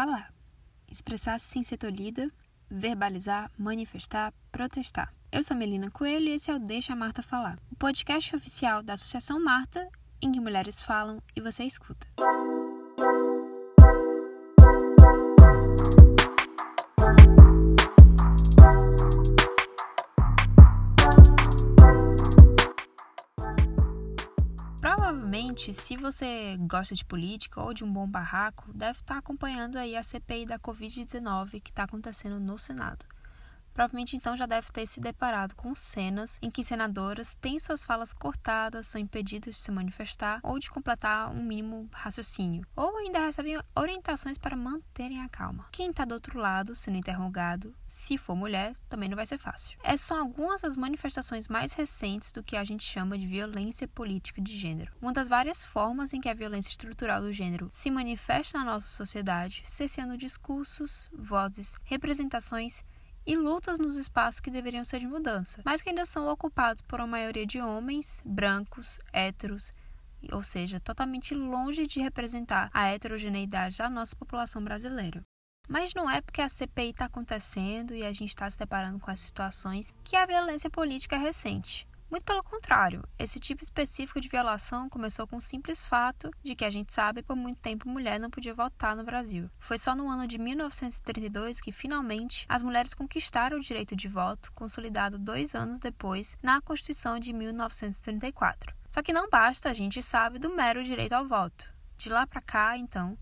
[0.00, 0.32] falar,
[0.90, 2.32] expressar-se sem ser tolhida,
[2.70, 5.12] verbalizar, manifestar, protestar.
[5.30, 8.82] Eu sou Melina Coelho e esse é o Deixa a Marta Falar, o podcast oficial
[8.82, 9.86] da Associação Marta,
[10.22, 12.06] em que mulheres falam e você escuta.
[25.60, 29.94] Provavelmente, se você gosta de política ou de um bom barraco, deve estar acompanhando aí
[29.94, 33.04] a CPI da Covid-19 que está acontecendo no Senado.
[33.80, 38.12] Provavelmente então já deve ter se deparado com cenas em que senadoras têm suas falas
[38.12, 43.58] cortadas, são impedidas de se manifestar ou de completar um mínimo raciocínio, ou ainda recebem
[43.74, 45.66] orientações para manterem a calma.
[45.72, 49.78] Quem está do outro lado, sendo interrogado, se for mulher, também não vai ser fácil.
[49.82, 54.42] Essas são algumas das manifestações mais recentes do que a gente chama de violência política
[54.42, 54.92] de gênero.
[55.00, 58.88] Uma das várias formas em que a violência estrutural do gênero se manifesta na nossa
[58.88, 62.84] sociedade, cessando discursos, vozes, representações
[63.30, 66.98] e lutas nos espaços que deveriam ser de mudança, mas que ainda são ocupados por
[66.98, 69.72] uma maioria de homens, brancos, héteros,
[70.32, 75.22] ou seja, totalmente longe de representar a heterogeneidade da nossa população brasileira.
[75.68, 79.08] Mas não é porque a CPI está acontecendo e a gente está se deparando com
[79.08, 81.86] essas situações que a violência política é recente.
[82.10, 86.64] Muito pelo contrário, esse tipo específico de violação começou com o simples fato de que
[86.64, 89.48] a gente sabe por muito tempo mulher não podia votar no Brasil.
[89.60, 94.50] Foi só no ano de 1932 que finalmente as mulheres conquistaram o direito de voto,
[94.56, 98.74] consolidado dois anos depois na Constituição de 1934.
[98.90, 101.72] Só que não basta, a gente sabe, do mero direito ao voto.
[101.96, 103.16] De lá para cá, então,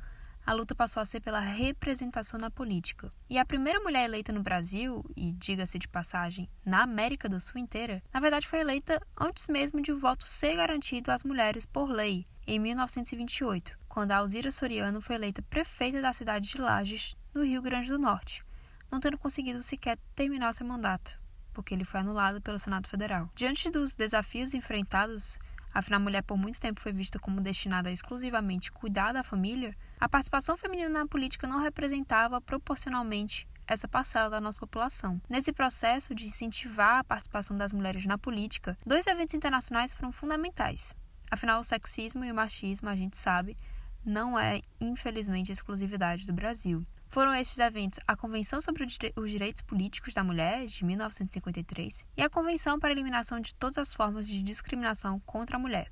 [0.49, 3.13] a luta passou a ser pela representação na política.
[3.29, 7.61] E a primeira mulher eleita no Brasil, e diga-se de passagem, na América do Sul
[7.61, 11.91] inteira, na verdade foi eleita antes mesmo de o voto ser garantido às mulheres por
[11.91, 17.61] lei, em 1928, quando Alzira Soriano foi eleita prefeita da cidade de Lages, no Rio
[17.61, 18.43] Grande do Norte,
[18.91, 21.21] não tendo conseguido sequer terminar seu mandato,
[21.53, 23.31] porque ele foi anulado pelo Senado Federal.
[23.35, 25.39] Diante dos desafios enfrentados
[25.79, 29.77] afinal a mulher por muito tempo foi vista como destinada a exclusivamente cuidar da família,
[30.01, 35.21] a participação feminina na política não representava proporcionalmente essa parcela da nossa população.
[35.29, 40.95] Nesse processo de incentivar a participação das mulheres na política, dois eventos internacionais foram fundamentais.
[41.31, 43.57] Afinal, o sexismo e o machismo, a gente sabe,
[44.05, 46.85] não é, infelizmente, exclusividade do Brasil.
[47.09, 52.29] Foram estes eventos a Convenção sobre os Direitos Políticos da Mulher, de 1953, e a
[52.29, 55.91] Convenção para a Eliminação de Todas as Formas de Discriminação contra a Mulher,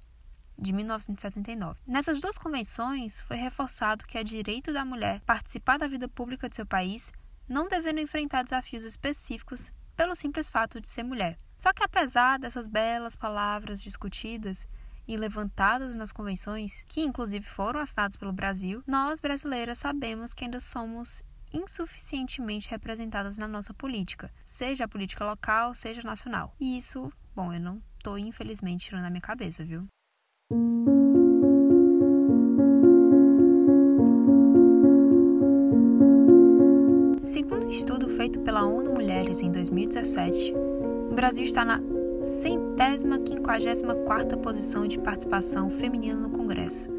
[0.59, 1.81] de 1979.
[1.87, 6.57] Nessas duas convenções, foi reforçado que é direito da mulher participar da vida pública de
[6.57, 7.11] seu país,
[7.49, 11.39] não devendo enfrentar desafios específicos pelo simples fato de ser mulher.
[11.57, 14.69] Só que apesar dessas belas palavras discutidas,
[15.07, 20.61] e levantadas nas convenções, que inclusive foram assinadas pelo Brasil, nós brasileiras sabemos que ainda
[20.61, 21.23] somos
[21.53, 26.55] insuficientemente representadas na nossa política, seja a política local, seja nacional.
[26.61, 29.87] E isso, bom, eu não estou infelizmente tirando a minha cabeça, viu?
[37.23, 40.55] Segundo um estudo feito pela ONU Mulheres em 2017,
[41.11, 41.81] o Brasil está na
[42.27, 46.91] centésima quinquagésima quarta posição de participação feminina no Congresso,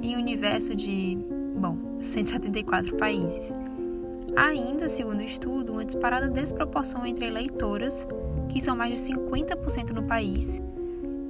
[0.00, 1.18] em um universo de,
[1.56, 3.52] bom, 174 países.
[4.36, 8.06] Ainda, segundo o estudo, uma disparada desproporção entre eleitoras,
[8.48, 10.62] que são mais de 50% no país,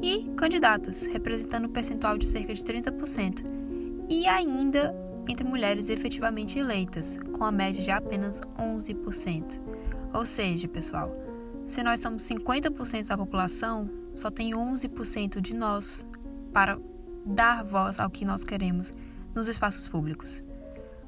[0.03, 3.45] e candidatas, representando um percentual de cerca de 30%,
[4.09, 4.95] e ainda
[5.27, 9.59] entre mulheres efetivamente eleitas, com a média de apenas 11%.
[10.15, 11.15] Ou seja, pessoal,
[11.69, 16.05] se nós somos 50% da população, só tem 11% de nós
[16.53, 16.79] para
[17.25, 18.91] dar voz ao que nós queremos
[19.35, 20.43] nos espaços públicos.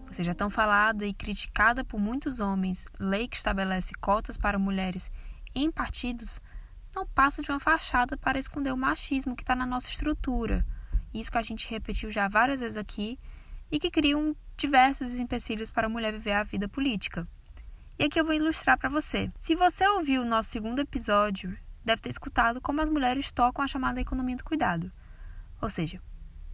[0.06, 5.10] Você já tão falada e criticada por muitos homens, lei que estabelece cotas para mulheres
[5.54, 6.40] em partidos
[6.94, 10.66] não passa de uma fachada para esconder o machismo que está na nossa estrutura.
[11.14, 13.18] Isso que a gente repetiu já várias vezes aqui
[13.70, 17.26] e que criam diversos empecilhos para a mulher viver a vida política.
[18.00, 19.30] E aqui eu vou ilustrar para você.
[19.38, 21.54] Se você ouviu o nosso segundo episódio,
[21.84, 24.90] deve ter escutado como as mulheres tocam a chamada economia do cuidado.
[25.60, 26.00] Ou seja,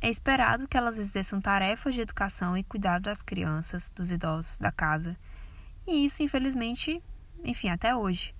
[0.00, 4.72] é esperado que elas exerçam tarefas de educação e cuidado das crianças, dos idosos, da
[4.72, 5.16] casa.
[5.86, 7.00] E isso, infelizmente,
[7.44, 8.32] enfim, até hoje.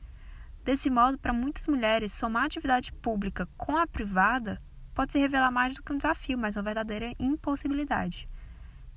[0.65, 4.61] Desse modo, para muitas mulheres, somar a atividade pública com a privada
[4.93, 8.29] pode se revelar mais do que um desafio, mas uma verdadeira impossibilidade.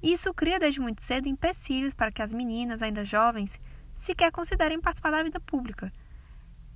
[0.01, 3.59] Isso cria desde muito cedo empecilhos para que as meninas, ainda jovens,
[4.01, 5.91] sequer considerem participar da vida pública.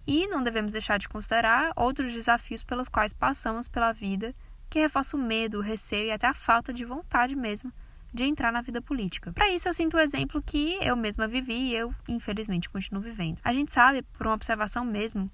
[0.05, 4.35] E não devemos deixar de considerar outros desafios pelos quais passamos pela vida,
[4.69, 7.71] que reforçam o medo, o receio e até a falta de vontade mesmo
[8.13, 9.31] de entrar na vida política.
[9.33, 13.39] Para isso, eu sinto o exemplo que eu mesma vivi e eu, infelizmente, continuo vivendo.
[13.43, 15.31] A gente sabe, por uma observação mesmo,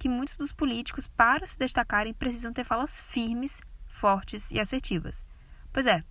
[0.00, 5.24] que muitos dos políticos, para se destacarem, precisam ter falas firmes, fortes e assertivas.
[5.72, 6.02] Pois é,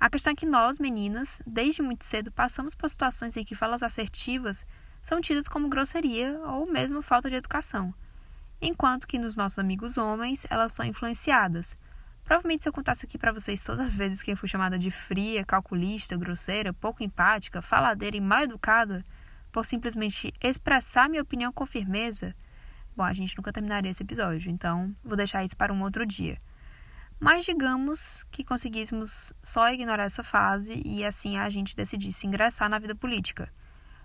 [0.00, 3.82] a questão é que nós, meninas, desde muito cedo, passamos por situações em que falas
[3.82, 4.64] assertivas
[5.02, 7.92] são tidas como grosseria ou mesmo falta de educação,
[8.60, 11.74] enquanto que nos nossos amigos homens elas são influenciadas.
[12.22, 14.90] Provavelmente se eu contasse aqui para vocês todas as vezes que eu fui chamada de
[14.90, 19.02] fria, calculista, grosseira, pouco empática, faladeira e mal educada,
[19.50, 22.36] por simplesmente expressar minha opinião com firmeza,
[22.94, 26.38] bom, a gente nunca terminaria esse episódio, então vou deixar isso para um outro dia.
[27.20, 32.78] Mas digamos que conseguíssemos só ignorar essa fase e assim a gente decidisse ingressar na
[32.78, 33.52] vida política.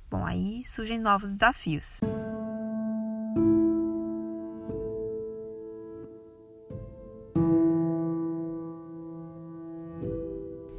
[0.10, 2.00] Bom, aí surgem novos desafios.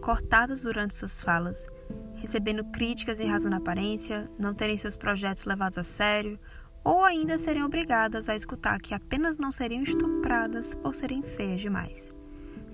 [0.01, 1.67] Cortadas durante suas falas,
[2.17, 6.39] recebendo críticas em razão da aparência, não terem seus projetos levados a sério,
[6.85, 12.13] ou ainda serem obrigadas a escutar que apenas não seriam estupradas por serem feias demais.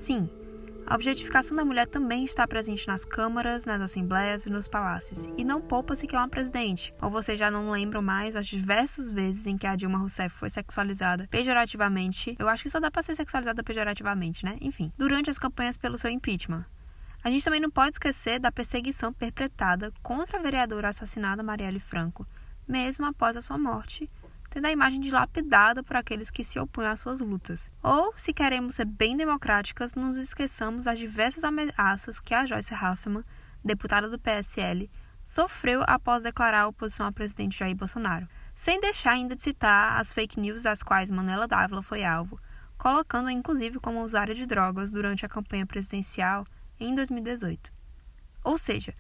[0.01, 0.31] Sim,
[0.87, 5.29] a objetificação da mulher também está presente nas câmaras, nas assembleias e nos palácios.
[5.37, 6.91] E não poupa sequer uma presidente.
[7.03, 10.49] Ou vocês já não lembram mais as diversas vezes em que a Dilma Rousseff foi
[10.49, 12.35] sexualizada pejorativamente.
[12.39, 14.57] Eu acho que só dá para ser sexualizada pejorativamente, né?
[14.63, 16.65] Enfim, durante as campanhas pelo seu impeachment.
[17.23, 22.27] A gente também não pode esquecer da perseguição perpetrada contra a vereadora assassinada Marielle Franco,
[22.67, 24.09] mesmo após a sua morte,
[24.51, 27.69] tendo a imagem dilapidada por aqueles que se opunham às suas lutas.
[27.83, 33.25] Ou, se queremos ser bem democráticas, nos esqueçamos das diversas ameaças que a Joyce Hasselman,
[33.65, 34.91] deputada do PSL,
[35.23, 40.41] sofreu após declarar oposição ao presidente Jair Bolsonaro, sem deixar ainda de citar as fake
[40.41, 42.39] news das quais Manuela Dávila foi alvo,
[42.77, 46.45] colocando-a inclusive como usuária de drogas durante a campanha presidencial
[46.79, 47.71] em 2018.
[48.43, 48.95] Ou seja,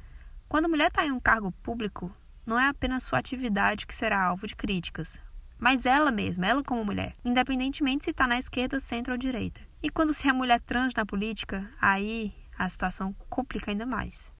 [0.49, 2.13] quando a mulher está em um cargo público,
[2.47, 5.19] não é apenas sua atividade que será alvo de críticas,
[5.61, 9.61] mas ela mesma, ela como mulher, independentemente se está na esquerda, centro ou direita.
[9.83, 14.31] E quando se é mulher trans na política, aí a situação complica ainda mais.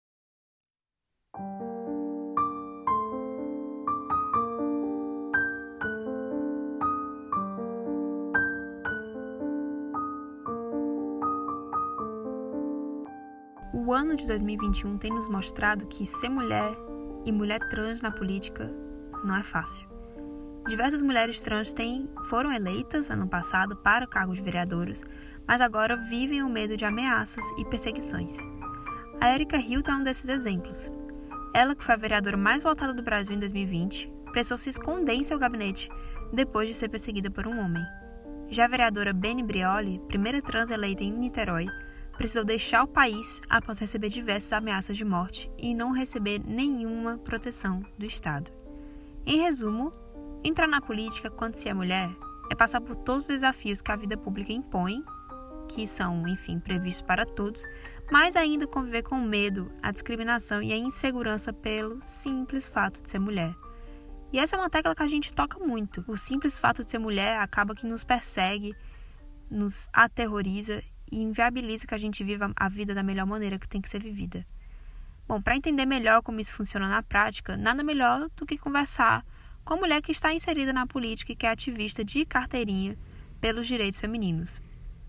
[13.73, 16.71] O ano de 2021 tem nos mostrado que ser mulher
[17.25, 18.71] e mulher trans na política
[19.23, 19.90] não é fácil.
[20.67, 25.03] Diversas mulheres trans têm, foram eleitas ano passado para o cargo de vereadoras,
[25.47, 28.37] mas agora vivem o medo de ameaças e perseguições.
[29.19, 30.89] A Erika Hilton é um desses exemplos.
[31.53, 35.23] Ela, que foi a vereadora mais votada do Brasil em 2020, precisou se esconder em
[35.23, 35.89] seu gabinete
[36.31, 37.83] depois de ser perseguida por um homem.
[38.49, 41.67] Já a vereadora Beni Brioli, primeira trans eleita em Niterói,
[42.17, 47.83] precisou deixar o país após receber diversas ameaças de morte e não receber nenhuma proteção
[47.97, 48.51] do Estado.
[49.25, 49.93] Em resumo,
[50.43, 52.09] Entrar na política quando se é mulher
[52.49, 55.03] é passar por todos os desafios que a vida pública impõe,
[55.69, 57.63] que são, enfim, previstos para todos,
[58.11, 63.09] mas ainda conviver com o medo, a discriminação e a insegurança pelo simples fato de
[63.09, 63.55] ser mulher.
[64.33, 66.03] E essa é uma tecla que a gente toca muito.
[66.07, 68.75] O simples fato de ser mulher acaba que nos persegue,
[69.49, 73.79] nos aterroriza e inviabiliza que a gente viva a vida da melhor maneira que tem
[73.79, 74.43] que ser vivida.
[75.27, 79.23] Bom, para entender melhor como isso funciona na prática, nada melhor do que conversar
[79.71, 82.97] com a mulher que está inserida na política e que é ativista de carteirinha
[83.39, 84.61] pelos direitos femininos.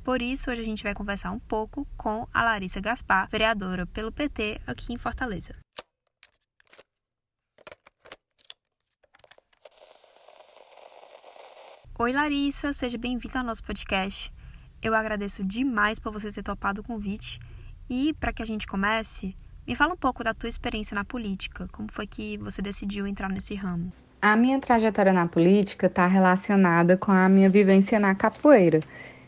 [0.04, 4.12] Por isso, hoje a gente vai conversar um pouco com a Larissa Gaspar, vereadora pelo
[4.12, 5.57] PT aqui em Fortaleza.
[11.99, 14.33] Oi, Larissa, seja bem-vinda ao nosso podcast.
[14.81, 17.40] Eu agradeço demais por você ter topado o convite.
[17.90, 19.35] E, para que a gente comece,
[19.66, 21.66] me fala um pouco da tua experiência na política.
[21.73, 23.92] Como foi que você decidiu entrar nesse ramo?
[24.24, 28.78] A minha trajetória na política está relacionada com a minha vivência na capoeira.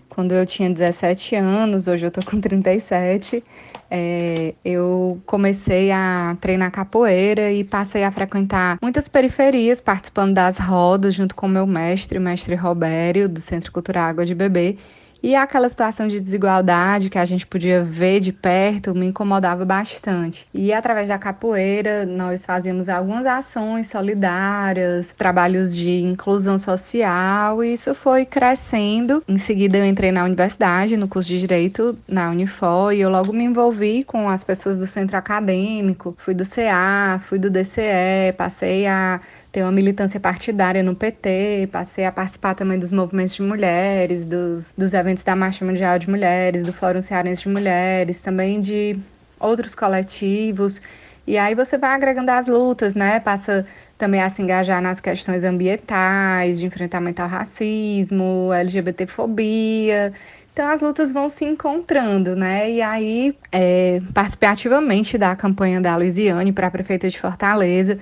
[0.08, 3.42] Quando eu tinha 17 anos, hoje eu tô com 37,
[3.90, 11.12] é, eu comecei a treinar capoeira e passei a frequentar muitas periferias, participando das rodas
[11.12, 14.78] junto com meu mestre, o mestre Robério, do Centro Cultural Água de Bebê.
[15.24, 20.46] E aquela situação de desigualdade que a gente podia ver de perto me incomodava bastante.
[20.52, 27.94] E através da capoeira, nós fazíamos algumas ações solidárias, trabalhos de inclusão social, e isso
[27.94, 29.24] foi crescendo.
[29.26, 33.32] Em seguida, eu entrei na universidade, no curso de Direito na Unifor, e eu logo
[33.32, 36.14] me envolvi com as pessoas do centro acadêmico.
[36.18, 39.22] Fui do CA, fui do DCE, passei a
[39.54, 44.74] ter uma militância partidária no PT, passei a participar também dos movimentos de mulheres, dos,
[44.76, 48.98] dos eventos da Marcha Mundial de Mulheres, do Fórum Cearense de Mulheres, também de
[49.38, 50.82] outros coletivos.
[51.24, 53.20] E aí você vai agregando as lutas, né?
[53.20, 53.64] Passa
[53.96, 60.12] também a se engajar nas questões ambientais, de enfrentamento ao racismo, LGBTfobia.
[60.52, 62.72] Então as lutas vão se encontrando, né?
[62.72, 64.02] E aí é,
[64.48, 68.00] ativamente da campanha da Luiziane para a prefeita de Fortaleza.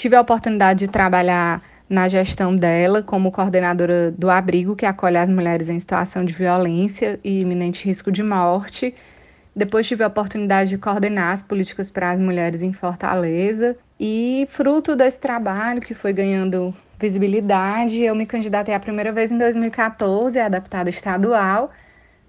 [0.00, 5.28] Tive a oportunidade de trabalhar na gestão dela como coordenadora do abrigo que acolhe as
[5.28, 8.94] mulheres em situação de violência e iminente risco de morte.
[9.54, 14.96] Depois tive a oportunidade de coordenar as políticas para as mulheres em Fortaleza e fruto
[14.96, 20.48] desse trabalho que foi ganhando visibilidade, eu me candidatei a primeira vez em 2014 a
[20.48, 21.70] deputada estadual.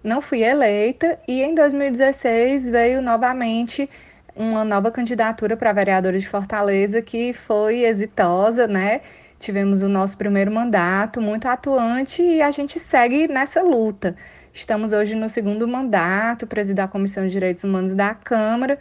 [0.03, 3.89] Não fui eleita e em 2016 veio novamente
[4.35, 9.01] uma nova candidatura para vereadora de Fortaleza que foi exitosa, né?
[9.39, 14.15] Tivemos o nosso primeiro mandato muito atuante e a gente segue nessa luta.
[14.53, 18.77] Estamos hoje no segundo mandato, presidir a Comissão de Direitos Humanos da Câmara,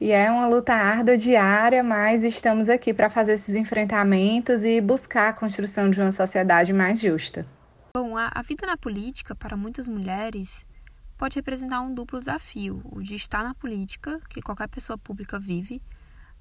[0.00, 5.28] e é uma luta árdua diária, mas estamos aqui para fazer esses enfrentamentos e buscar
[5.28, 7.46] a construção de uma sociedade mais justa.
[7.94, 10.64] Bom, a, a vida na política, para muitas mulheres,
[11.20, 15.78] pode representar um duplo desafio: o de estar na política, que qualquer pessoa pública vive,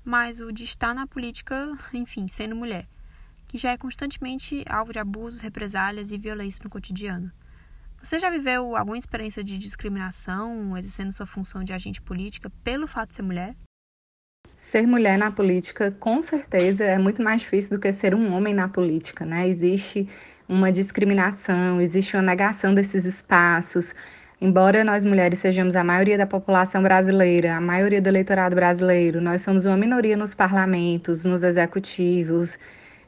[0.06, 2.88] mas o de estar na política, enfim, sendo mulher
[3.50, 7.32] que já é constantemente alvo de abusos, represálias e violência no cotidiano.
[8.00, 13.10] Você já viveu alguma experiência de discriminação exercendo sua função de agente política pelo fato
[13.10, 13.56] de ser mulher?
[14.56, 18.54] Ser mulher na política, com certeza, é muito mais difícil do que ser um homem
[18.54, 19.50] na política, né?
[19.50, 20.08] Existe
[20.48, 23.96] uma discriminação, existe uma negação desses espaços.
[24.42, 29.42] Embora nós mulheres sejamos a maioria da população brasileira, a maioria do eleitorado brasileiro, nós
[29.42, 32.58] somos uma minoria nos parlamentos, nos executivos,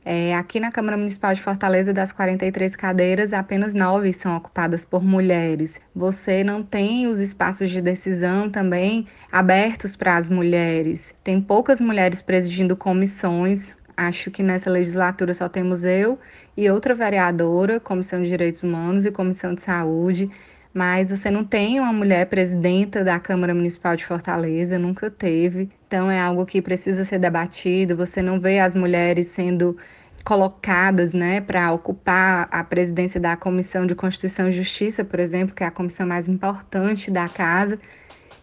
[0.04, 5.04] é, aqui na Câmara Municipal de Fortaleza, das 43 cadeiras, apenas nove são ocupadas por
[5.04, 5.80] mulheres.
[5.96, 11.14] Você não tem os espaços de decisão também abertos para as mulheres.
[11.24, 13.76] Tem poucas mulheres presidindo comissões.
[13.96, 16.18] Acho que nessa legislatura só temos eu
[16.58, 20.32] e outra vereadora, Comissão de Direitos Humanos e Comissão de Saúde.
[20.74, 25.70] Mas você não tem uma mulher presidenta da Câmara Municipal de Fortaleza, nunca teve.
[25.88, 27.96] Então é algo que precisa ser debatido.
[27.98, 29.78] Você não vê as mulheres sendo
[30.24, 35.64] colocadas, né, para ocupar a presidência da Comissão de Constituição e Justiça, por exemplo, que
[35.64, 37.80] é a comissão mais importante da casa.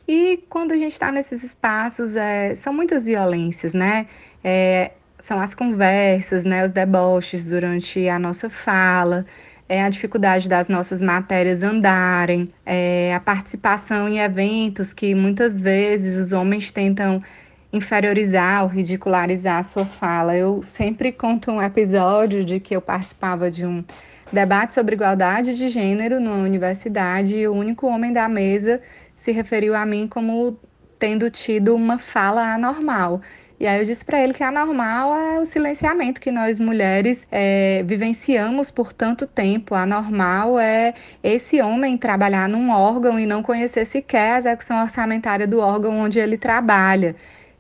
[0.06, 4.06] E quando a gente está nesses espaços, é, são muitas violências, né?
[4.42, 9.26] É, são as conversas, né, os deboches durante a nossa fala,
[9.68, 16.18] é a dificuldade das nossas matérias andarem, é a participação em eventos que muitas vezes
[16.18, 17.22] os homens tentam
[17.72, 20.34] inferiorizar ou ridicularizar a sua fala.
[20.36, 23.84] Eu sempre conto um episódio de que eu participava de um
[24.32, 28.80] debate sobre igualdade de gênero numa universidade e o único homem da mesa
[29.16, 30.58] se referiu a mim como
[30.98, 33.20] tendo tido uma fala anormal.
[33.60, 37.82] E aí eu disse para ele que anormal é o silenciamento que nós mulheres é,
[37.84, 39.74] vivenciamos por tanto tempo.
[39.74, 45.58] Anormal é esse homem trabalhar num órgão e não conhecer sequer a execução orçamentária do
[45.58, 47.16] órgão onde ele trabalha.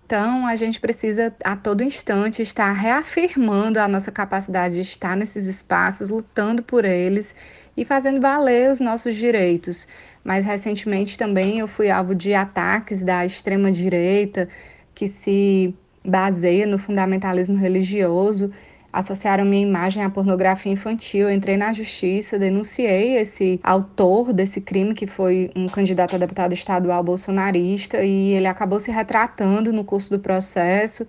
[0.06, 5.46] Então, a gente precisa a todo instante estar reafirmando a nossa capacidade de estar nesses
[5.46, 7.34] espaços, lutando por eles
[7.76, 9.86] e fazendo valer os nossos direitos.
[10.22, 14.48] Mas recentemente também eu fui alvo de ataques da extrema direita
[14.94, 15.74] que se
[16.08, 18.50] baseia no fundamentalismo religioso
[18.92, 21.28] associaram minha imagem à pornografia infantil.
[21.28, 26.52] Eu entrei na justiça, denunciei esse autor desse crime, que foi um candidato a deputado
[26.52, 31.06] estadual bolsonarista, e ele acabou se retratando no curso do processo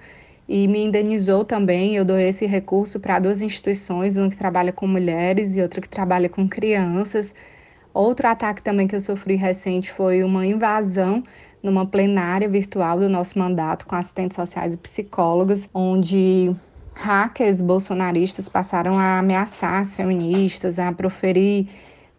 [0.48, 1.96] e me indenizou também.
[1.96, 5.90] Eu dou esse recurso para duas instituições, uma que trabalha com mulheres e outra que
[5.90, 7.34] trabalha com crianças.
[7.94, 11.24] Outro ataque também que eu sofri recente foi uma invasão
[11.62, 16.56] numa plenária virtual do nosso mandato com assistentes sociais e psicólogos, onde
[16.94, 21.68] hackers bolsonaristas passaram a ameaçar as feministas, a proferir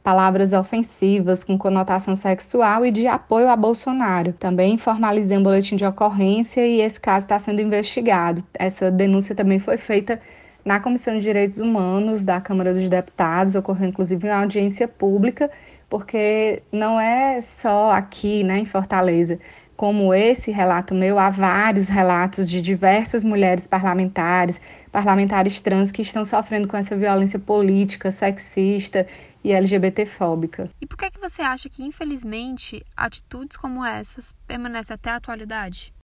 [0.03, 4.33] palavras ofensivas com conotação sexual e de apoio a Bolsonaro.
[4.33, 8.43] Também formalizei um boletim de ocorrência e esse caso está sendo investigado.
[8.55, 10.21] Essa denúncia também foi feita
[10.65, 15.51] na Comissão de Direitos Humanos da Câmara dos Deputados, ocorreu inclusive uma audiência pública,
[15.91, 19.39] porque não é só aqui, né, em Fortaleza
[19.77, 24.61] como esse relato meu, há vários relatos de diversas mulheres parlamentares,
[24.93, 29.07] parlamentares trans que estão sofrendo com essa violência política, sexista
[29.43, 30.69] e LGBTfóbica.
[30.83, 35.17] E por que, é que você acha que, infelizmente, atitudes como essas permanecem até a
[35.17, 35.95] atualidade?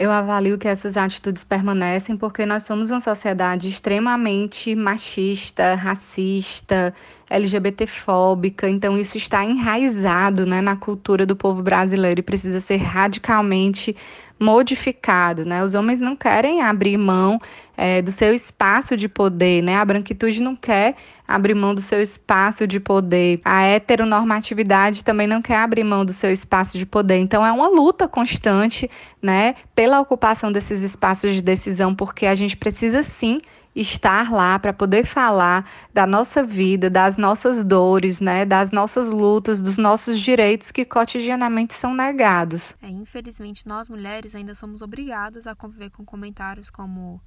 [0.00, 6.94] Eu avalio que essas atitudes permanecem porque nós somos uma sociedade extremamente machista, racista,
[7.28, 13.94] LGBTfóbica, então isso está enraizado né, na cultura do povo brasileiro e precisa ser radicalmente
[14.40, 15.62] modificado, né?
[15.62, 17.38] Os homens não querem abrir mão
[17.80, 19.78] é, do seu espaço de poder, né?
[19.78, 20.96] A branquitude não quer
[21.26, 23.40] abrir mão do seu espaço de poder.
[23.42, 27.16] A heteronormatividade também não quer abrir mão do seu espaço de poder.
[27.16, 28.90] Então é uma luta constante,
[29.22, 33.40] né, pela ocupação desses espaços de decisão, porque a gente precisa sim
[33.74, 39.62] estar lá para poder falar da nossa vida, das nossas dores, né, das nossas lutas,
[39.62, 42.74] dos nossos direitos que cotidianamente são negados.
[42.82, 47.22] É, infelizmente, nós mulheres ainda somos obrigadas a conviver com comentários como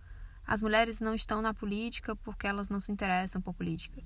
[0.45, 4.01] as mulheres não estão na política porque elas não se interessam por política.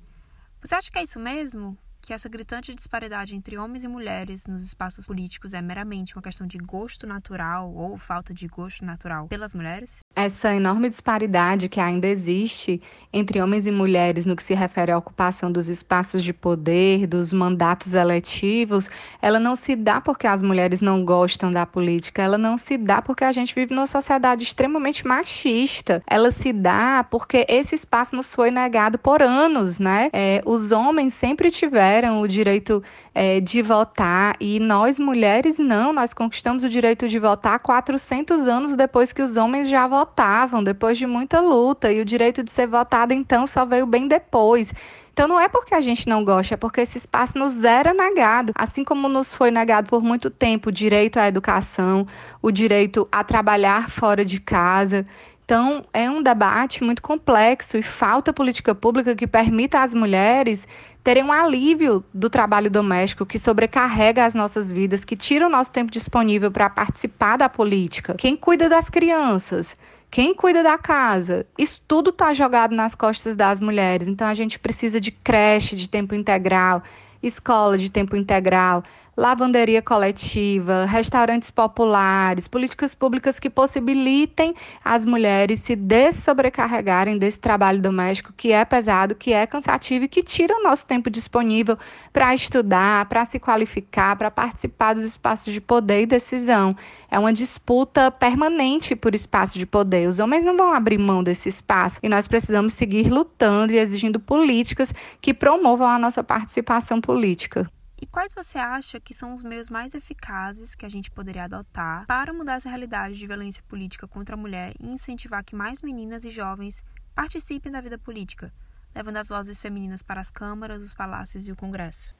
[0.62, 1.78] Você acha que é isso mesmo?
[2.02, 6.48] que essa gritante disparidade entre homens e mulheres nos espaços políticos é meramente uma questão
[6.48, 10.00] de gosto natural ou falta de gosto natural pelas mulheres?
[10.18, 12.82] Essa enorme disparidade que ainda existe
[13.14, 17.32] entre homens e mulheres no que se refere à ocupação dos espaços de poder, dos
[17.32, 18.90] mandatos eletivos,
[19.22, 23.02] ela não se dá porque as mulheres não gostam da política, ela não se dá
[23.02, 26.04] porque a gente vive numa sociedade extremamente machista.
[26.06, 30.10] Ela se dá porque esse espaço nos foi negado por anos, né?
[30.12, 32.84] É, os homens sempre tiveram tiveram o direito
[33.20, 38.76] é, de votar e nós mulheres não, nós conquistamos o direito de votar 400 anos
[38.76, 42.68] depois que os homens já votavam, depois de muita luta, e o direito de ser
[42.68, 44.72] votada então só veio bem depois.
[45.12, 48.54] Então não é porque a gente não gosta, é porque esse espaço nos era negado,
[48.56, 52.06] assim como nos foi negado por muito tempo o direito à educação,
[52.40, 55.08] o direito a trabalhar fora de casa.
[55.48, 60.68] Então, é um debate muito complexo e falta política pública que permita às mulheres
[61.02, 65.72] terem um alívio do trabalho doméstico que sobrecarrega as nossas vidas, que tira o nosso
[65.72, 68.16] tempo disponível para participar da política.
[68.16, 69.78] Quem cuida das crianças?
[70.12, 71.48] Quem cuida da casa?
[71.58, 74.10] Isso tudo está jogado nas costas das mulheres.
[74.10, 76.84] Então a gente precisa de creche de tempo integral,
[77.22, 78.84] escola de tempo integral,
[79.18, 84.54] lavanderia coletiva, restaurantes populares, políticas públicas que possibilitem
[84.86, 90.22] as mulheres se dessobrecarregarem desse trabalho doméstico que é pesado, que é cansativo e que
[90.22, 91.80] tira o nosso tempo disponível
[92.14, 96.76] para estudar, para se qualificar, para participar dos espaços de poder e decisão.
[97.10, 100.08] É uma disputa permanente por espaço de poder.
[100.10, 104.20] Os homens não vão abrir mão desse espaço e nós precisamos seguir lutando e exigindo
[104.20, 107.70] políticas que promovam a nossa participação política.
[108.00, 112.06] E quais você acha que são os meios mais eficazes que a gente poderia adotar
[112.06, 116.24] para mudar essa realidade de violência política contra a mulher e incentivar que mais meninas
[116.24, 116.84] e jovens
[117.16, 118.54] participem da vida política,
[118.94, 122.14] levando as vozes femininas para as câmaras, os palácios e o Congresso?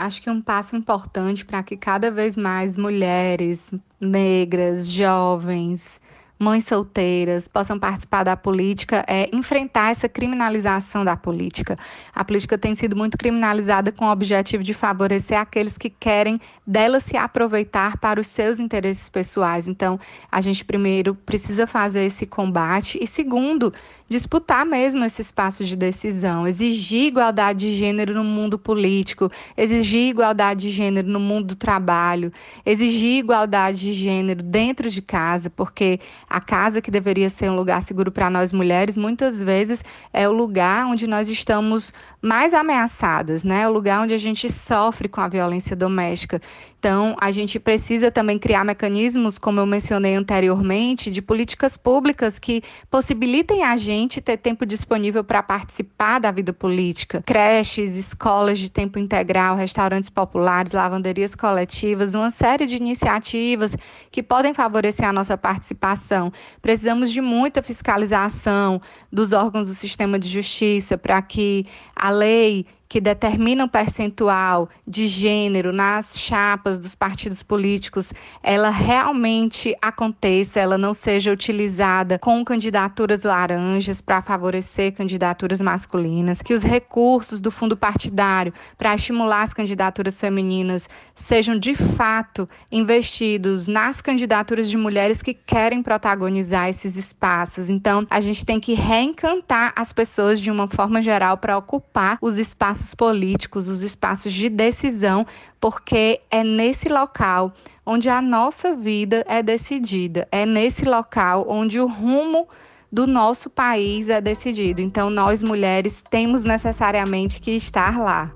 [0.00, 6.00] Acho que um passo importante para que cada vez mais mulheres, negras, jovens,
[6.38, 11.76] mães solteiras possam participar da política é enfrentar essa criminalização da política.
[12.14, 16.98] A política tem sido muito criminalizada com o objetivo de favorecer aqueles que querem dela
[16.98, 19.68] se aproveitar para os seus interesses pessoais.
[19.68, 20.00] Então,
[20.32, 23.70] a gente primeiro precisa fazer esse combate e segundo,
[24.10, 30.62] disputar mesmo esse espaço de decisão, exigir igualdade de gênero no mundo político, exigir igualdade
[30.62, 32.32] de gênero no mundo do trabalho,
[32.66, 37.80] exigir igualdade de gênero dentro de casa, porque a casa que deveria ser um lugar
[37.82, 43.62] seguro para nós mulheres, muitas vezes é o lugar onde nós estamos mais ameaçadas, né?
[43.62, 46.40] É o lugar onde a gente sofre com a violência doméstica.
[46.80, 52.62] Então, a gente precisa também criar mecanismos, como eu mencionei anteriormente, de políticas públicas que
[52.90, 57.22] possibilitem a gente ter tempo disponível para participar da vida política.
[57.26, 63.76] Creches, escolas de tempo integral, restaurantes populares, lavanderias coletivas, uma série de iniciativas
[64.10, 66.32] que podem favorecer a nossa participação.
[66.62, 68.80] Precisamos de muita fiscalização
[69.12, 75.06] dos órgãos do sistema de justiça para que a lei que determina o percentual de
[75.06, 83.22] gênero nas chapas dos partidos políticos, ela realmente aconteça, ela não seja utilizada com candidaturas
[83.22, 90.20] laranjas para favorecer candidaturas masculinas, que os recursos do fundo partidário para estimular as candidaturas
[90.20, 97.70] femininas sejam de fato investidos nas candidaturas de mulheres que querem protagonizar esses espaços.
[97.70, 102.36] Então, a gente tem que reencantar as pessoas de uma forma geral para ocupar os
[102.36, 105.26] espaços espaços políticos, os espaços de decisão,
[105.60, 107.52] porque é nesse local
[107.84, 112.48] onde a nossa vida é decidida, é nesse local onde o rumo
[112.90, 114.80] do nosso país é decidido.
[114.80, 118.32] Então, nós mulheres temos necessariamente que estar lá.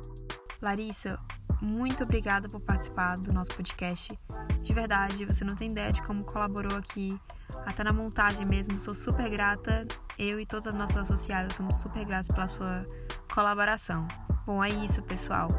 [0.62, 1.18] Larissa,
[1.60, 4.16] muito obrigada por participar do nosso podcast.
[4.62, 7.18] De verdade, você não tem ideia de como colaborou aqui,
[7.66, 8.78] até na montagem mesmo.
[8.78, 9.86] Sou super grata.
[10.16, 12.86] Eu e todas as nossas associadas somos super gratos pela sua
[13.32, 14.06] colaboração.
[14.46, 15.50] Bom, é isso, pessoal.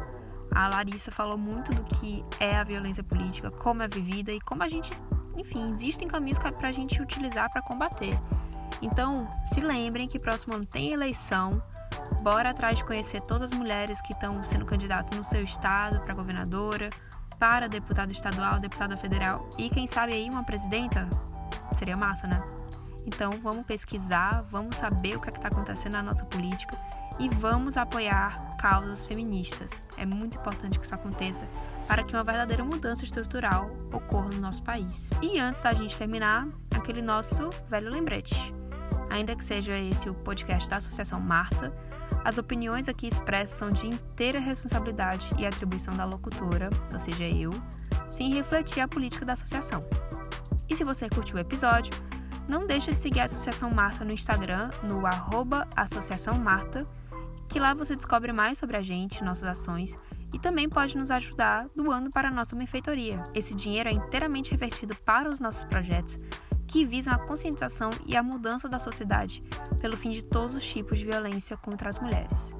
[0.50, 4.62] A Larissa falou muito do que é a violência política, como é vivida e como
[4.62, 4.90] a gente,
[5.36, 8.18] enfim, existem caminhos para a gente utilizar para combater.
[8.80, 11.60] Então, se lembrem que próximo ano tem eleição.
[12.22, 16.14] Bora atrás de conhecer todas as mulheres que estão sendo candidatas no seu estado, para
[16.14, 16.90] governadora,
[17.38, 21.08] para deputada estadual, deputada federal e quem sabe aí uma presidenta?
[21.76, 22.42] Seria massa, né?
[23.06, 26.76] Então vamos pesquisar, vamos saber o que é está acontecendo na nossa política
[27.18, 29.70] e vamos apoiar causas feministas.
[29.96, 31.46] É muito importante que isso aconteça
[31.86, 35.08] para que uma verdadeira mudança estrutural ocorra no nosso país.
[35.22, 38.34] E antes da gente terminar, aquele nosso velho lembrete.
[39.10, 41.72] Ainda que seja esse o podcast da Associação Marta,
[42.24, 47.50] as opiniões aqui expressas são de inteira responsabilidade e atribuição da locutora, ou seja, eu,
[48.08, 49.84] sem refletir a política da associação.
[50.68, 51.92] E se você curtiu o episódio,
[52.48, 56.86] não deixa de seguir a Associação Marta no Instagram, no arroba Associação Marta,
[57.56, 59.98] que lá você descobre mais sobre a gente, nossas ações
[60.30, 63.22] e também pode nos ajudar doando para a nossa benfeitoria.
[63.34, 66.20] Esse dinheiro é inteiramente revertido para os nossos projetos,
[66.68, 69.42] que visam a conscientização e a mudança da sociedade
[69.80, 72.54] pelo fim de todos os tipos de violência contra as mulheres.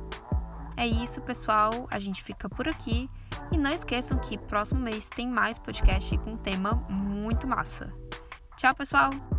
[0.79, 1.87] É isso, pessoal.
[1.91, 3.11] A gente fica por aqui.
[3.53, 7.93] E não esqueçam que próximo mês tem mais podcast com um tema muito massa.
[8.57, 9.36] Tchau, pessoal!